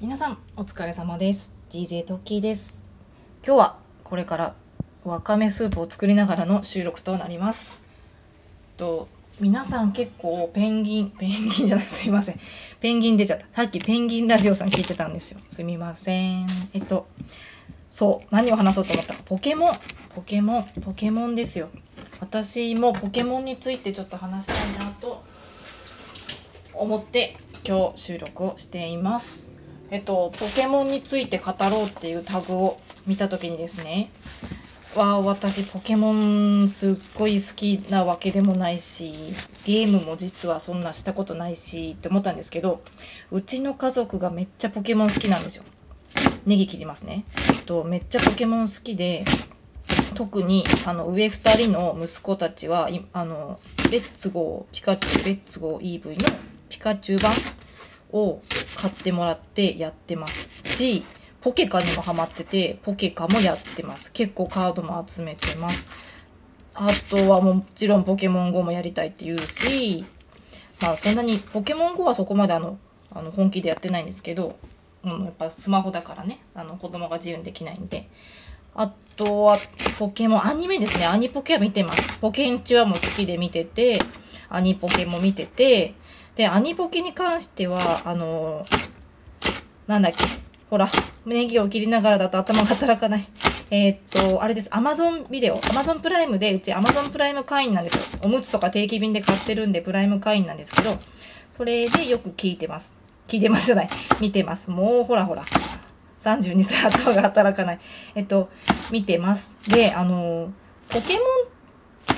[0.00, 1.58] 皆さんお疲れ様です。
[1.70, 2.84] DJ トッキーです。
[3.44, 4.54] 今日はこれから
[5.02, 7.88] わかめスープを作りながらの収録となります。
[8.76, 9.08] と
[9.40, 12.36] 皆さん結構ペンギンペンギンじゃないすいません。
[12.78, 13.46] ペンギン出ちゃった。
[13.46, 15.40] さっきペンギンラジオさん聞いてたんですよ。
[15.48, 16.46] すみません。
[16.74, 17.08] えっと
[17.90, 19.22] そう何を話そうと思ったか。
[19.26, 19.72] ポケモン。
[20.14, 20.64] ポケモン。
[20.80, 21.70] ポケモンですよ。
[22.20, 25.20] 私もポケモンについてちょっと話したいなと
[26.74, 27.34] 思って
[27.66, 29.57] 今日収録をしています。
[29.90, 34.10] えっと、ポケモンについて語ろうっていうタグを見た時にですね、
[34.94, 39.32] わあ私ポケモンすっごい好きなわけでもないし、
[39.64, 42.82] ゲームも実はそんなしたことないしって思ったんですけど、
[43.30, 45.64] うちの家族がめっちゃポケモン好きなんですよ。
[46.44, 47.24] ネギ切りますね。
[47.50, 49.24] えっと、めっちゃポケモン好きで、
[50.14, 53.58] 特にあの上2人の息子たちは、あの、
[53.90, 56.36] レッツゴー、ピカチュウ、レッツゴー イーブイ の
[56.68, 57.32] ピカチュウ版
[58.12, 58.40] を
[58.80, 61.02] 買ってもらってやってますし、
[61.40, 64.12] ポケカにもハマってて、ポケカもやってます。
[64.12, 65.90] 結構カードも集めてます。
[66.74, 70.04] あとはもちろんポケモン GO もやりたいって言うし、
[70.80, 72.78] まあそんなにポケモン GO はそこまであの、
[73.12, 74.56] あの本気でやってないんですけど、
[75.04, 78.08] うん、やっぱスマホだからね、あの子供が自由にできないんで。
[78.74, 79.58] あとは
[79.98, 81.06] ポケモン、アニメですね。
[81.06, 82.20] アニポケは見てます。
[82.20, 83.98] ポケンチはもう好きで見てて、
[84.48, 85.94] アニポケも見てて、
[86.38, 88.64] で、アニポケに関しては、あの
[89.88, 90.18] なんだっけ、
[90.70, 90.86] ほら、
[91.26, 93.26] ネギを切りながらだと頭が働かない。
[93.72, 93.98] えー、っ
[94.36, 94.70] と、あれです。
[94.72, 95.54] アマゾンビデオ。
[95.54, 98.20] アマゾンプライムで、うちアマゾンプライム会員なんですよ。
[98.24, 100.90] おむつとか定期便で買ってるんで、プライム会員なんですけど、
[101.50, 102.96] それでよく聞いてます。
[103.26, 103.88] 聞いてますじゃない。
[104.20, 104.70] 見てます。
[104.70, 105.42] もうほらほら。
[106.18, 107.80] 32歳頭が働かない。
[108.14, 108.48] えっと、
[108.92, 109.56] 見てます。
[109.68, 110.52] で、あの、
[110.88, 111.57] ポケモン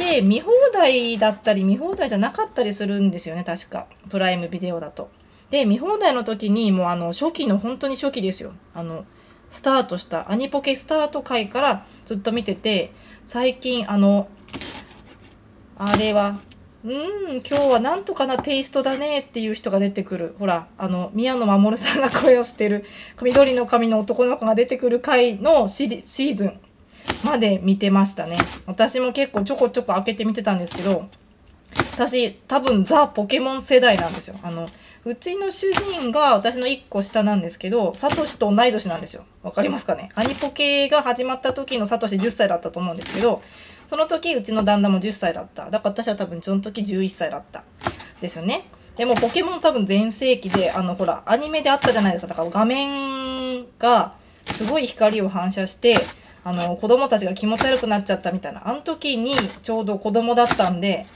[0.00, 3.86] って見放題だったり見放題じゃなかったりするんですよね、確か。
[4.08, 5.10] プライムビデオだと。
[5.50, 8.54] で、見放題の時にもうあの初期の本当に初期ですよ。
[8.72, 9.04] あの、
[9.50, 12.92] スタートした、アニポケスタート回からずっと見てて、
[13.24, 14.28] 最近あの、
[15.76, 16.38] あれは、
[16.82, 20.34] うん、今日はなんとかなテイストだねっていう人が出てくる。
[20.38, 22.86] ほら、あの、宮野真守さんが声をしてる、
[23.22, 26.60] 緑の髪の男の子が出てくる回のシーズン
[27.24, 28.36] まで見てましたね。
[28.66, 31.08] 私も結構ちょこちょこ開けて見てたんですけど、
[31.92, 34.36] 私多分ザ・ポケモン世代なんですよ。
[34.42, 34.66] あの、
[35.04, 39.24] うちの主人が私の1個下なんですけど、サトシと同い年なんですよ。
[39.42, 40.10] わかりますかね？
[40.14, 43.42] アニポケが始まった時のサトシ10歳だったと思うんですけど、
[43.86, 45.70] その時うちの旦那も10歳だった。
[45.70, 47.64] だから私は多分その時11歳だった。
[48.20, 48.64] ですよね。
[48.96, 52.26] でもポケモン多分全盛期で、あのほら、アニメであったじゃないですか。
[52.28, 54.14] だから画面が
[54.44, 55.96] すごい光を反射して、
[56.44, 58.68] あの、子供たちが気持ち悪くなっちゃったみたいな。
[58.68, 61.06] あの時にちょうど子供だったんで、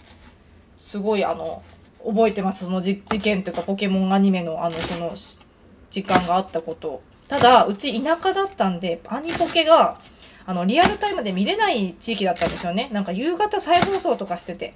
[0.77, 1.63] すごいあの、
[2.05, 2.67] 覚えてます。
[2.67, 5.13] その事件というかポケモンアニメのあの、その、
[5.91, 7.03] 時間があったことを。
[7.29, 9.97] ただ、うち田舎だったんで、アニポケが、
[10.47, 12.91] あの、リアルタイムで見れない地域だったんですよね。
[12.93, 14.75] なんか夕方再放送とかしてて。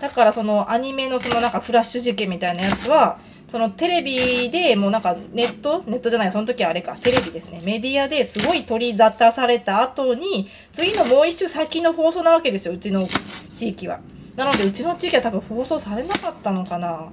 [0.00, 3.18] だからそのアニメのそのなんかフラッシュ事件みたいなやつは、
[3.50, 5.82] そのテレビでもうなんかネット？
[5.88, 7.60] ネットじゃない、その時はあれか、テレビですね。
[7.66, 13.08] メディアですごい取り沙汰された後に、次のもう一周先の放送なわけですよ、うちの
[13.52, 13.98] 地域は。
[14.36, 17.10] なので、うちの地域は多分放送されなかったのかな。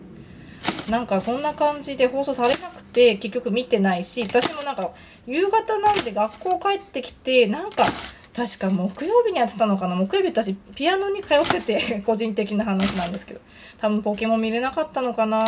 [0.92, 4.92] なんかそんな感じで放送されなくて、結局見てないし、私もなんか
[5.26, 7.84] 夕方なんで学校帰ってきて、なんか
[8.36, 13.40] 確か木曜日にやってたのかな木曜日私ピアノに通ってて個人的な話なんですけど
[13.80, 15.48] 多分ポケモン見れなかったのかな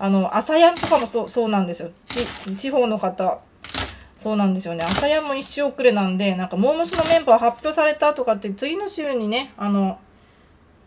[0.00, 1.90] あの、朝やんとかもそう、そうなんですよ。
[2.56, 3.42] 地方の方。
[4.16, 4.82] そうなんですよね。
[4.82, 9.98] 朝やんも一周遅れなんで、なんか、モームスのメンバー発表されたとかって、次の週にね、あの、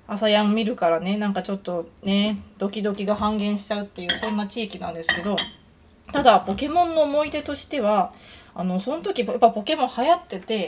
[0.07, 5.35] 朝やん見るからね、なんかちょっとね、ドキドキが半減しちゃうっていう、そんな地域なんですけど、
[6.11, 8.13] ただ、ポケモンの思い出としては、
[8.55, 10.67] あの、その時、やっぱポケモン流行ってて、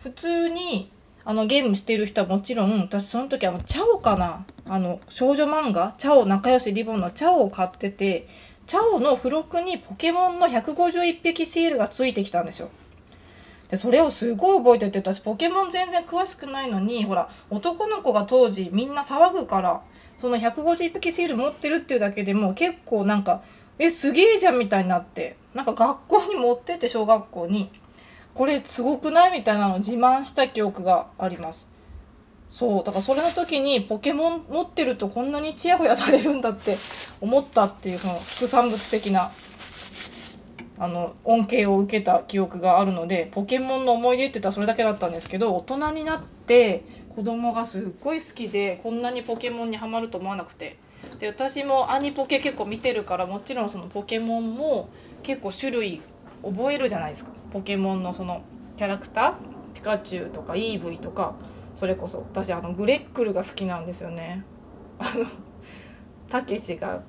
[0.00, 0.90] 普通に、
[1.28, 8.28] あの、ゲームしてる人はもちろん、私その時あの、チャオかなあの、少女漫画、チャオ仲良しリボンのチャオを買ってて、
[8.68, 12.68] チャオの付録にポケモンの151匹シールがついてきたんですよ。
[13.68, 19.82] で、それをすごい覚えてて、私ポケモン全然詳しくないのに、ほら、男の子が当時みんな騒ぐから、
[20.18, 23.42] その151匹シール持ってるっていうだけでも結構なんか、
[23.80, 27.68] え、すげえじゃんみたいになって、なんか学校に持ってって小学校に。
[28.36, 29.32] これすごくない？
[29.32, 31.70] みたいなのを自慢した記憶があります。
[32.46, 36.76] そう、だからそれの時にポケモン持ってるとこんなにチヤホヤされるんだって
[37.20, 39.30] 思ったっていうその副産物的な
[40.78, 46.84] あの恩恵を受けた記憶があるのでポケモンの思い出って言ったらそれだけだったんですけど大人になって
[47.16, 50.76] 子供がすっごい好きでこんなにポケモンにはまると思わなくて。
[51.20, 54.88] で私もアニポケ結構見てるからもちろんそのポケモンも
[55.22, 56.02] 結構種類
[56.42, 57.32] 覚えるじゃないですか。
[57.52, 58.42] ポケモンのその
[58.76, 59.34] キャラクター
[59.74, 61.34] ピカチュウとかイーブイとか
[61.74, 64.44] それこそ私あのグレックルが好きなんですよね。
[64.98, 65.26] あの
[66.28, 67.02] たけしが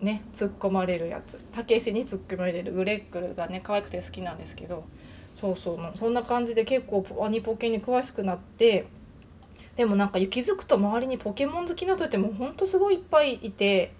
[0.00, 1.38] ね突っ込まれるやつ。
[1.52, 2.72] たけしに突っ込まれる。
[2.72, 4.84] グレックルがね可愛くて好きなんですけど
[5.34, 8.86] そうそうそんな感じで結構アニポケに詳しくなって
[9.76, 13.92] でもなんか気づくと周りにポケモン好きな人ってもうほんとすごいいっぱいいて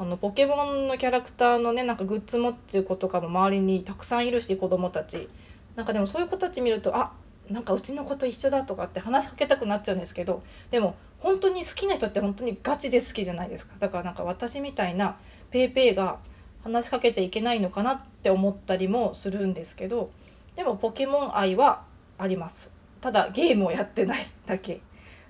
[0.00, 5.28] あのポケモンのキャラクターのねなんかグッズ持ってる子とかも周りにたくさんいるし子供たち。
[5.76, 7.12] なんかでもそういう子たち見るとあ
[7.50, 13.74] なんかうちの子と一緒だとかって話しかけたくなっちゃうんですけどでも本当に好きな人って本当にガチで好きじゃないですか。
[13.78, 15.18] だからなんか私みたいな
[15.52, 16.18] PayPay が
[16.64, 20.10] 話しかけちゃいけないのかなって思ったりもするんですけど
[20.56, 21.84] でもポケモン愛は
[22.16, 22.72] あります。
[23.02, 24.80] ただゲームをやってないだけ。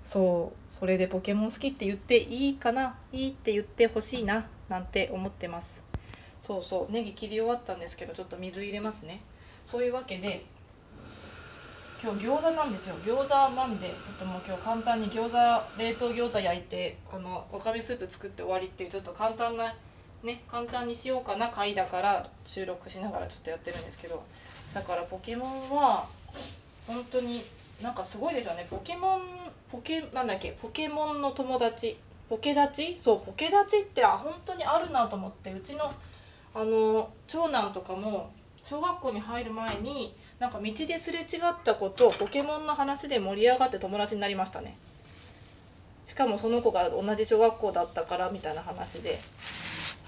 [0.05, 2.97] そうそれでポケモン好きって言っていいかな？
[3.13, 4.47] いいって言ってほしいな。
[4.71, 5.85] なんて思ってます。
[6.41, 6.93] そうそう。
[6.93, 9.21] ネギ切り終わったんですけどちょっと水入れますね。
[9.67, 10.43] そういうわけで
[12.03, 13.15] 今日餃子なんですよ。
[13.15, 19.75] 餃子なんでちょっともう今日簡単に餃子冷凍餃子焼いてあのわかめスープ作って終わりっていうちょっと簡単な
[20.23, 24.23] ね簡単にしようかな回だから収録しながらちょっとやってるんですけど
[24.73, 26.07] だからポケモンは
[26.87, 27.43] 本当に
[27.83, 28.67] なんかすごいですよね。
[28.71, 29.21] ポケモン
[29.71, 30.53] ポケなんだっけ？
[30.53, 31.97] ポケモンの友達。
[32.31, 32.99] ポケ立ち？
[32.99, 35.53] そうポケ立ちってあ本当にあるなと思って。
[35.53, 35.85] うちの
[36.55, 38.33] あの長男とかも
[38.63, 41.27] 小学校に入る前になんか道ですれ違っ
[41.65, 44.79] た子とポケモンの話で盛り上がって友達になりましたね。
[46.07, 49.19] しかもその子が同じ小学校だったからみたいな話で。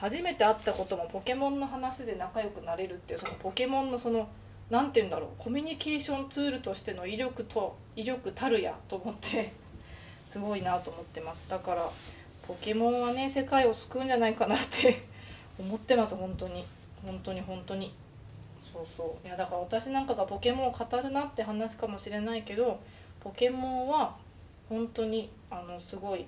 [0.01, 4.29] 初めて会ったこともポケモンの話で仲良くなれるっていうそのポケモンのその
[4.69, 5.29] 何て言うんだろう。
[5.39, 9.53] コミュニケーションツールとしての威力と威力たるやと思って。
[10.27, 11.49] すごいなと思ってます。
[11.49, 11.83] だから
[12.47, 15.03] ポケモンはね世界を救うんじゃないかなって
[15.59, 16.65] 思ってます本当に。
[17.05, 17.95] 本当に本当に。
[18.73, 19.27] そうそう。
[19.27, 22.81] いやだから私なんかがポケモンを語るなって話かもしれないけど
[23.21, 24.17] ポケモンは
[24.69, 26.27] 本当にあのすごい。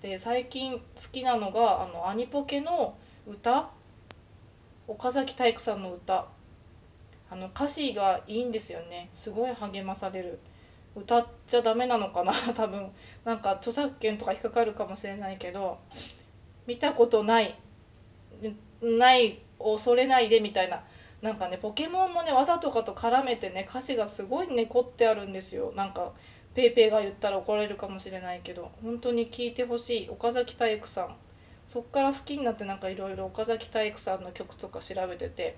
[0.00, 2.94] で最近好きなのがあのアニポケの
[3.26, 3.70] 歌。
[4.86, 6.26] 岡崎体育さんの歌。
[7.30, 9.10] あの歌詞がいいんですよね。
[9.12, 10.38] すごい励まされる。
[10.94, 12.32] 歌っちゃダメなのかな？
[12.54, 12.90] 多分。
[13.24, 15.78] なんか著作権とか引っかかるかもしれないけど
[16.66, 17.54] 見たことない。
[18.80, 20.82] ない恐れないでみたいな。
[21.22, 25.72] なんかねポケモンのね技とかと絡めてね歌詞がすごいね凝ってあるんですよ。
[25.74, 26.12] なんか
[26.54, 28.70] PayPay が言ったら怒られるかもしれないけど。
[28.82, 30.08] 本当に聞いてほしい。
[30.10, 31.16] 岡崎体育さん。
[31.66, 35.56] そっから好きになってなんかいろいろ岡崎体育さんの曲とか調べてて。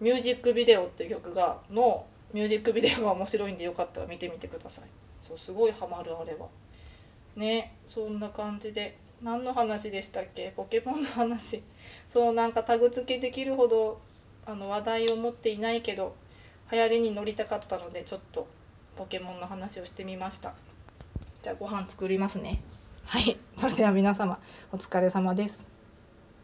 [0.00, 4.84] ミュージックビデオっていう曲がのミュージックビデオが面白いんでよかったら見てみてください。
[5.22, 6.48] そうすごいハマるあれは。
[7.36, 8.98] ねそんな感じで。
[9.22, 10.52] 何の話でしたっけ？
[10.54, 11.62] ポケモンの話。
[12.08, 14.00] そうなんかタグ付けできるほど
[14.44, 16.14] あの話題を持っていないけど
[16.70, 18.46] 流行りに乗りたかったのでちょっと
[18.96, 20.52] ポケモンの話をしてみました。
[21.40, 22.60] じゃあご飯作りますね。
[23.06, 23.36] はい。
[23.54, 24.38] それでは皆様
[24.72, 25.73] お疲れ様です。